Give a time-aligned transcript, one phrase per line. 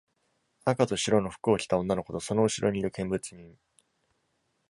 [0.65, 3.55] 赤と白の服を着た女の子とその後ろにいる見物人。